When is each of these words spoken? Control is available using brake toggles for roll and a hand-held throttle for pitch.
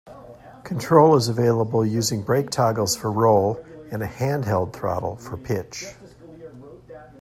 Control 0.63 1.15
is 1.15 1.27
available 1.29 1.85
using 1.85 2.23
brake 2.23 2.49
toggles 2.49 2.95
for 2.95 3.11
roll 3.11 3.63
and 3.91 4.01
a 4.01 4.07
hand-held 4.07 4.75
throttle 4.75 5.15
for 5.15 5.37
pitch. 5.37 5.93